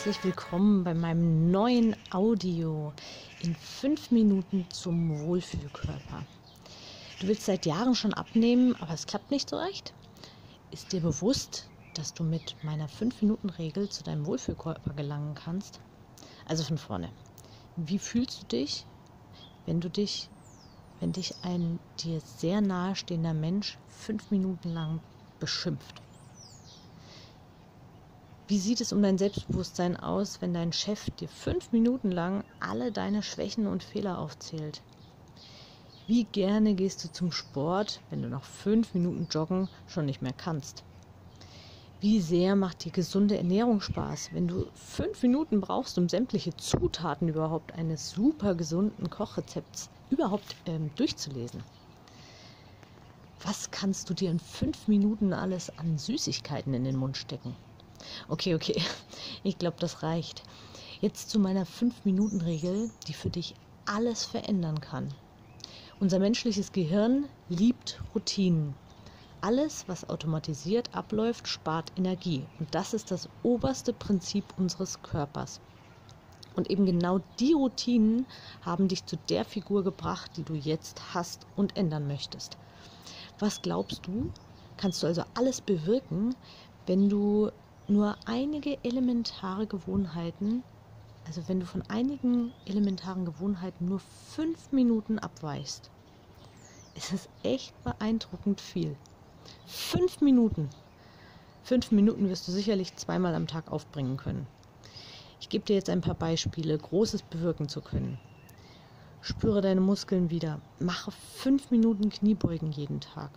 herzlich 0.00 0.24
willkommen 0.24 0.82
bei 0.82 0.94
meinem 0.94 1.50
neuen 1.50 1.94
Audio 2.10 2.90
in 3.42 3.54
fünf 3.54 4.10
Minuten 4.10 4.64
zum 4.70 5.20
Wohlfühlkörper. 5.26 6.24
Du 7.20 7.26
willst 7.26 7.44
seit 7.44 7.66
Jahren 7.66 7.94
schon 7.94 8.14
abnehmen, 8.14 8.74
aber 8.80 8.94
es 8.94 9.06
klappt 9.06 9.30
nicht 9.30 9.50
so 9.50 9.58
recht. 9.58 9.92
Ist 10.70 10.94
dir 10.94 11.02
bewusst, 11.02 11.68
dass 11.92 12.14
du 12.14 12.24
mit 12.24 12.56
meiner 12.62 12.88
5-Minuten-Regel 12.88 13.90
zu 13.90 14.02
deinem 14.02 14.24
Wohlfühlkörper 14.24 14.94
gelangen 14.94 15.34
kannst? 15.34 15.80
Also 16.46 16.64
von 16.64 16.78
vorne. 16.78 17.10
Wie 17.76 17.98
fühlst 17.98 18.44
du 18.44 18.46
dich, 18.46 18.86
wenn 19.66 19.82
du 19.82 19.90
dich, 19.90 20.30
wenn 21.00 21.12
dich 21.12 21.34
ein 21.42 21.78
dir 21.98 22.22
sehr 22.22 22.62
nahestehender 22.62 23.34
Mensch 23.34 23.76
fünf 23.88 24.30
Minuten 24.30 24.70
lang 24.70 25.00
beschimpft? 25.40 26.00
Wie 28.50 28.58
sieht 28.58 28.80
es 28.80 28.92
um 28.92 29.00
dein 29.00 29.16
Selbstbewusstsein 29.16 29.96
aus, 29.96 30.40
wenn 30.40 30.52
dein 30.52 30.72
Chef 30.72 31.08
dir 31.10 31.28
fünf 31.28 31.70
Minuten 31.70 32.10
lang 32.10 32.42
alle 32.58 32.90
deine 32.90 33.22
Schwächen 33.22 33.68
und 33.68 33.84
Fehler 33.84 34.18
aufzählt? 34.18 34.82
Wie 36.04 36.24
gerne 36.24 36.74
gehst 36.74 37.04
du 37.04 37.12
zum 37.12 37.30
Sport, 37.30 38.02
wenn 38.10 38.22
du 38.22 38.28
nach 38.28 38.42
fünf 38.42 38.92
Minuten 38.92 39.28
Joggen 39.30 39.68
schon 39.86 40.04
nicht 40.04 40.20
mehr 40.20 40.32
kannst? 40.32 40.82
Wie 42.00 42.20
sehr 42.20 42.56
macht 42.56 42.82
dir 42.82 42.90
gesunde 42.90 43.36
Ernährung 43.36 43.80
Spaß, 43.80 44.32
wenn 44.32 44.48
du 44.48 44.68
fünf 44.74 45.22
Minuten 45.22 45.60
brauchst, 45.60 45.96
um 45.96 46.08
sämtliche 46.08 46.56
Zutaten 46.56 47.28
überhaupt 47.28 47.76
eines 47.76 48.10
super 48.10 48.56
gesunden 48.56 49.10
Kochrezepts 49.10 49.90
überhaupt 50.08 50.56
ähm, 50.66 50.92
durchzulesen? 50.96 51.62
Was 53.44 53.70
kannst 53.70 54.10
du 54.10 54.14
dir 54.14 54.32
in 54.32 54.40
fünf 54.40 54.88
Minuten 54.88 55.32
alles 55.34 55.78
an 55.78 55.98
Süßigkeiten 55.98 56.74
in 56.74 56.82
den 56.82 56.96
Mund 56.96 57.16
stecken? 57.16 57.56
Okay, 58.28 58.54
okay. 58.54 58.80
Ich 59.42 59.58
glaube, 59.58 59.76
das 59.80 60.02
reicht. 60.02 60.42
Jetzt 61.00 61.30
zu 61.30 61.38
meiner 61.38 61.64
5-Minuten-Regel, 61.64 62.90
die 63.06 63.14
für 63.14 63.30
dich 63.30 63.54
alles 63.86 64.24
verändern 64.24 64.80
kann. 64.80 65.14
Unser 65.98 66.18
menschliches 66.18 66.72
Gehirn 66.72 67.24
liebt 67.48 68.00
Routinen. 68.14 68.74
Alles, 69.40 69.84
was 69.86 70.08
automatisiert 70.08 70.94
abläuft, 70.94 71.48
spart 71.48 71.92
Energie. 71.96 72.44
Und 72.58 72.74
das 72.74 72.92
ist 72.92 73.10
das 73.10 73.28
oberste 73.42 73.94
Prinzip 73.94 74.44
unseres 74.58 75.00
Körpers. 75.02 75.60
Und 76.54 76.70
eben 76.70 76.84
genau 76.84 77.20
die 77.38 77.54
Routinen 77.54 78.26
haben 78.62 78.88
dich 78.88 79.06
zu 79.06 79.16
der 79.28 79.44
Figur 79.44 79.84
gebracht, 79.84 80.32
die 80.36 80.42
du 80.42 80.54
jetzt 80.54 81.14
hast 81.14 81.46
und 81.56 81.76
ändern 81.76 82.06
möchtest. 82.06 82.58
Was 83.38 83.62
glaubst 83.62 84.06
du? 84.06 84.30
Kannst 84.76 85.02
du 85.02 85.06
also 85.06 85.24
alles 85.34 85.60
bewirken, 85.60 86.34
wenn 86.86 87.08
du 87.08 87.50
nur 87.90 88.16
einige 88.24 88.78
elementare 88.84 89.66
Gewohnheiten, 89.66 90.62
also 91.26 91.48
wenn 91.48 91.60
du 91.60 91.66
von 91.66 91.82
einigen 91.88 92.52
elementaren 92.64 93.24
Gewohnheiten 93.24 93.86
nur 93.86 93.98
fünf 93.98 94.70
Minuten 94.70 95.18
abweichst, 95.18 95.90
ist 96.94 97.12
es 97.12 97.28
echt 97.42 97.74
beeindruckend 97.82 98.60
viel. 98.60 98.96
Fünf 99.66 100.20
Minuten. 100.20 100.68
Fünf 101.64 101.90
Minuten 101.90 102.28
wirst 102.28 102.46
du 102.46 102.52
sicherlich 102.52 102.94
zweimal 102.96 103.34
am 103.34 103.46
Tag 103.46 103.70
aufbringen 103.70 104.16
können. 104.16 104.46
Ich 105.40 105.48
gebe 105.48 105.64
dir 105.64 105.74
jetzt 105.74 105.90
ein 105.90 106.00
paar 106.00 106.14
Beispiele, 106.14 106.78
Großes 106.78 107.22
bewirken 107.22 107.68
zu 107.68 107.80
können. 107.80 108.18
Spüre 109.20 109.60
deine 109.60 109.80
Muskeln 109.80 110.30
wieder. 110.30 110.60
Mache 110.78 111.10
fünf 111.10 111.70
Minuten 111.70 112.08
Kniebeugen 112.08 112.72
jeden 112.72 113.00
Tag. 113.00 113.30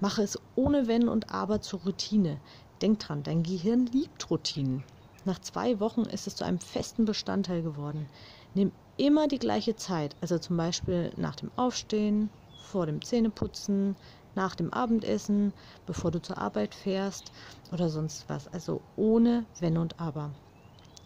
Mache 0.00 0.22
es 0.22 0.38
ohne 0.56 0.88
Wenn 0.88 1.08
und 1.08 1.30
Aber 1.30 1.60
zur 1.60 1.80
Routine. 1.80 2.38
Denk 2.82 2.98
dran, 2.98 3.22
dein 3.22 3.42
Gehirn 3.42 3.86
liebt 3.86 4.30
Routinen. 4.30 4.84
Nach 5.24 5.38
zwei 5.40 5.80
Wochen 5.80 6.02
ist 6.02 6.26
es 6.26 6.36
zu 6.36 6.44
einem 6.44 6.60
festen 6.60 7.04
Bestandteil 7.04 7.62
geworden. 7.62 8.06
Nimm 8.54 8.70
immer 8.96 9.28
die 9.28 9.38
gleiche 9.38 9.76
Zeit, 9.76 10.14
also 10.20 10.38
zum 10.38 10.56
Beispiel 10.56 11.12
nach 11.16 11.36
dem 11.36 11.50
Aufstehen, 11.56 12.30
vor 12.62 12.86
dem 12.86 13.02
Zähneputzen, 13.02 13.96
nach 14.34 14.54
dem 14.54 14.72
Abendessen, 14.72 15.52
bevor 15.86 16.10
du 16.10 16.20
zur 16.20 16.38
Arbeit 16.38 16.74
fährst 16.74 17.32
oder 17.72 17.88
sonst 17.88 18.28
was. 18.28 18.46
Also 18.48 18.82
ohne 18.96 19.46
Wenn 19.58 19.78
und 19.78 19.98
Aber. 19.98 20.30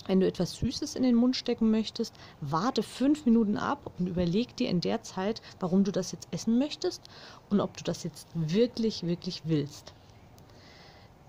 Wenn 0.07 0.19
du 0.19 0.27
etwas 0.27 0.57
Süßes 0.57 0.97
in 0.97 1.05
den 1.05 1.15
Mund 1.15 1.37
stecken 1.37 1.71
möchtest, 1.71 2.15
warte 2.41 2.83
fünf 2.83 3.27
Minuten 3.27 3.57
ab 3.57 3.93
und 3.99 4.09
überleg 4.09 4.57
dir 4.57 4.69
in 4.69 4.81
der 4.81 5.03
Zeit, 5.03 5.41
warum 5.61 5.85
du 5.85 5.93
das 5.93 6.11
jetzt 6.11 6.27
essen 6.33 6.59
möchtest 6.59 7.03
und 7.49 7.61
ob 7.61 7.77
du 7.77 7.85
das 7.85 8.03
jetzt 8.03 8.27
wirklich, 8.35 9.05
wirklich 9.05 9.43
willst. 9.45 9.95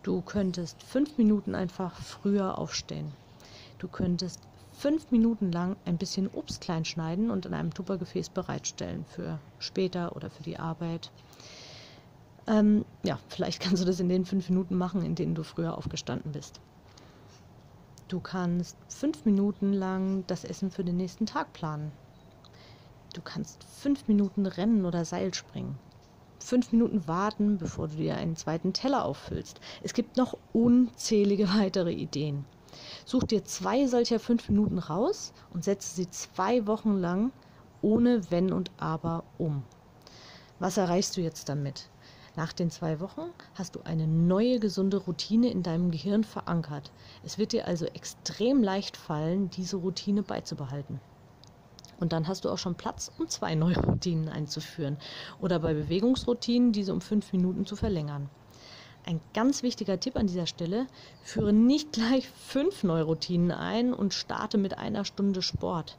Du 0.03 0.21
könntest 0.21 0.81
fünf 0.81 1.19
Minuten 1.19 1.53
einfach 1.53 1.93
früher 1.93 2.57
aufstehen. 2.57 3.11
Du 3.77 3.87
könntest 3.87 4.39
fünf 4.71 5.11
Minuten 5.11 5.51
lang 5.51 5.75
ein 5.85 5.99
bisschen 5.99 6.27
Obst 6.27 6.59
klein 6.59 6.85
schneiden 6.85 7.29
und 7.29 7.45
in 7.45 7.53
einem 7.53 7.71
Tuppergefäß 7.71 8.29
bereitstellen 8.29 9.05
für 9.05 9.37
später 9.59 10.15
oder 10.15 10.31
für 10.31 10.41
die 10.41 10.57
Arbeit. 10.57 11.11
Ähm, 12.47 12.83
ja, 13.03 13.19
vielleicht 13.27 13.61
kannst 13.61 13.83
du 13.83 13.85
das 13.85 13.99
in 13.99 14.09
den 14.09 14.25
fünf 14.25 14.49
Minuten 14.49 14.75
machen, 14.75 15.05
in 15.05 15.13
denen 15.13 15.35
du 15.35 15.43
früher 15.43 15.77
aufgestanden 15.77 16.31
bist. 16.31 16.59
Du 18.07 18.19
kannst 18.19 18.75
fünf 18.89 19.23
Minuten 19.25 19.71
lang 19.71 20.23
das 20.25 20.45
Essen 20.45 20.71
für 20.71 20.83
den 20.83 20.97
nächsten 20.97 21.27
Tag 21.27 21.53
planen. 21.53 21.91
Du 23.13 23.21
kannst 23.21 23.63
fünf 23.65 24.07
Minuten 24.07 24.47
rennen 24.47 24.83
oder 24.85 25.05
Seil 25.05 25.31
springen 25.35 25.77
fünf 26.43 26.71
Minuten 26.71 27.07
warten, 27.07 27.57
bevor 27.57 27.87
du 27.87 27.95
dir 27.97 28.15
einen 28.15 28.35
zweiten 28.35 28.73
Teller 28.73 29.05
auffüllst. 29.05 29.59
Es 29.83 29.93
gibt 29.93 30.17
noch 30.17 30.37
unzählige 30.53 31.49
weitere 31.55 31.91
Ideen. 31.91 32.45
Such 33.05 33.23
dir 33.23 33.43
zwei 33.43 33.87
solcher 33.87 34.19
fünf 34.19 34.49
Minuten 34.49 34.79
raus 34.79 35.33
und 35.53 35.63
setze 35.63 35.95
sie 35.95 36.09
zwei 36.09 36.65
Wochen 36.67 36.97
lang 36.97 37.31
ohne 37.81 38.29
Wenn 38.31 38.53
und 38.53 38.71
Aber 38.77 39.23
um. 39.37 39.63
Was 40.59 40.77
erreichst 40.77 41.17
du 41.17 41.21
jetzt 41.21 41.49
damit? 41.49 41.89
Nach 42.35 42.53
den 42.53 42.71
zwei 42.71 43.01
Wochen 43.01 43.31
hast 43.55 43.75
du 43.75 43.81
eine 43.83 44.07
neue 44.07 44.59
gesunde 44.59 44.97
Routine 44.97 45.49
in 45.49 45.63
deinem 45.63 45.91
Gehirn 45.91 46.23
verankert. 46.23 46.91
Es 47.23 47.37
wird 47.37 47.51
dir 47.51 47.67
also 47.67 47.85
extrem 47.85 48.63
leicht 48.63 48.95
fallen, 48.95 49.49
diese 49.49 49.77
Routine 49.77 50.23
beizubehalten. 50.23 51.01
Und 52.01 52.13
dann 52.13 52.27
hast 52.27 52.43
du 52.43 52.49
auch 52.49 52.57
schon 52.57 52.75
Platz, 52.75 53.11
um 53.19 53.29
zwei 53.29 53.53
neue 53.53 53.77
Routinen 53.77 54.27
einzuführen. 54.27 54.97
Oder 55.39 55.59
bei 55.59 55.75
Bewegungsroutinen 55.75 56.71
diese 56.73 56.93
um 56.93 56.99
fünf 56.99 57.31
Minuten 57.31 57.67
zu 57.67 57.75
verlängern. 57.75 58.27
Ein 59.05 59.21
ganz 59.35 59.61
wichtiger 59.61 59.99
Tipp 59.99 60.17
an 60.17 60.25
dieser 60.25 60.47
Stelle, 60.47 60.87
führe 61.21 61.53
nicht 61.53 61.91
gleich 61.93 62.27
fünf 62.27 62.83
neue 62.83 63.03
Routinen 63.03 63.51
ein 63.51 63.93
und 63.93 64.15
starte 64.15 64.57
mit 64.57 64.79
einer 64.79 65.05
Stunde 65.05 65.43
Sport. 65.43 65.97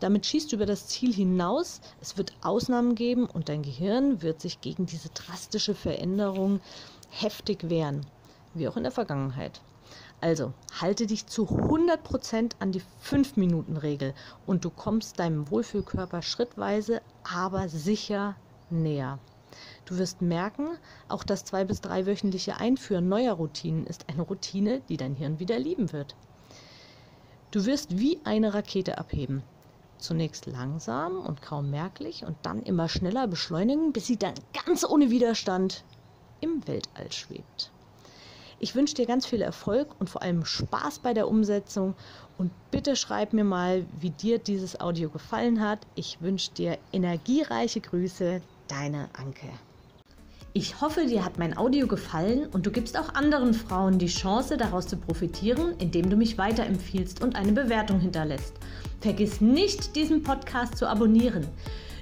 Damit 0.00 0.24
schießt 0.24 0.50
du 0.50 0.56
über 0.56 0.64
das 0.64 0.86
Ziel 0.86 1.12
hinaus, 1.12 1.82
es 2.00 2.16
wird 2.16 2.32
Ausnahmen 2.40 2.94
geben 2.94 3.26
und 3.26 3.50
dein 3.50 3.62
Gehirn 3.62 4.22
wird 4.22 4.40
sich 4.40 4.62
gegen 4.62 4.86
diese 4.86 5.10
drastische 5.10 5.74
Veränderung 5.74 6.60
heftig 7.10 7.68
wehren, 7.68 8.06
wie 8.54 8.66
auch 8.66 8.78
in 8.78 8.84
der 8.84 8.92
Vergangenheit. 8.92 9.60
Also 10.20 10.52
halte 10.78 11.06
dich 11.06 11.26
zu 11.26 11.46
100% 11.46 12.52
an 12.58 12.72
die 12.72 12.82
5-Minuten-Regel 13.02 14.14
und 14.46 14.64
du 14.64 14.70
kommst 14.70 15.18
deinem 15.18 15.50
Wohlfühlkörper 15.50 16.20
schrittweise, 16.20 17.00
aber 17.24 17.68
sicher 17.68 18.36
näher. 18.68 19.18
Du 19.86 19.98
wirst 19.98 20.20
merken, 20.20 20.68
auch 21.08 21.24
das 21.24 21.44
zwei- 21.44 21.64
bis 21.64 21.80
dreiwöchentliche 21.80 22.58
Einführen 22.58 23.08
neuer 23.08 23.34
Routinen 23.34 23.86
ist 23.86 24.08
eine 24.08 24.22
Routine, 24.22 24.82
die 24.88 24.96
dein 24.96 25.14
Hirn 25.14 25.38
wieder 25.38 25.58
lieben 25.58 25.92
wird. 25.92 26.14
Du 27.50 27.64
wirst 27.64 27.98
wie 27.98 28.20
eine 28.24 28.54
Rakete 28.54 28.98
abheben. 28.98 29.42
Zunächst 29.98 30.46
langsam 30.46 31.18
und 31.18 31.42
kaum 31.42 31.70
merklich 31.70 32.24
und 32.24 32.36
dann 32.42 32.62
immer 32.62 32.88
schneller 32.88 33.26
beschleunigen, 33.26 33.92
bis 33.92 34.06
sie 34.06 34.16
dann 34.16 34.34
ganz 34.64 34.84
ohne 34.84 35.10
Widerstand 35.10 35.84
im 36.40 36.66
Weltall 36.68 37.10
schwebt. 37.10 37.72
Ich 38.62 38.74
wünsche 38.74 38.94
dir 38.94 39.06
ganz 39.06 39.24
viel 39.24 39.40
Erfolg 39.40 39.88
und 39.98 40.10
vor 40.10 40.20
allem 40.20 40.44
Spaß 40.44 40.98
bei 40.98 41.14
der 41.14 41.28
Umsetzung 41.28 41.94
und 42.36 42.50
bitte 42.70 42.94
schreib 42.94 43.32
mir 43.32 43.42
mal, 43.42 43.86
wie 43.98 44.10
dir 44.10 44.38
dieses 44.38 44.78
Audio 44.78 45.08
gefallen 45.08 45.66
hat. 45.66 45.78
Ich 45.94 46.20
wünsche 46.20 46.52
dir 46.52 46.76
energiereiche 46.92 47.80
Grüße, 47.80 48.42
deine 48.68 49.08
Anke. 49.14 49.46
Ich 50.52 50.82
hoffe, 50.82 51.06
dir 51.06 51.24
hat 51.24 51.38
mein 51.38 51.56
Audio 51.56 51.86
gefallen 51.86 52.48
und 52.52 52.66
du 52.66 52.70
gibst 52.70 52.98
auch 52.98 53.14
anderen 53.14 53.54
Frauen 53.54 53.98
die 53.98 54.08
Chance, 54.08 54.58
daraus 54.58 54.86
zu 54.86 54.98
profitieren, 54.98 55.74
indem 55.78 56.10
du 56.10 56.16
mich 56.16 56.36
weiterempfiehlst 56.36 57.22
und 57.22 57.36
eine 57.36 57.52
Bewertung 57.52 57.98
hinterlässt. 57.98 58.52
Vergiss 59.00 59.40
nicht, 59.40 59.96
diesen 59.96 60.22
Podcast 60.22 60.76
zu 60.76 60.86
abonnieren. 60.86 61.46